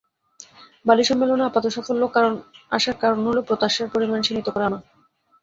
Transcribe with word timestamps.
বালি 0.85 1.03
সম্মেলনে 1.03 1.43
আপাতসাফল্য 1.45 2.03
আসার 2.71 2.95
কারণ 3.01 3.19
হলো, 3.27 3.39
প্রত্যাশার 3.47 3.91
পরিমাণ 3.93 4.19
সীমিত 4.21 4.47
করে 4.49 4.65
আনা। 4.65 4.79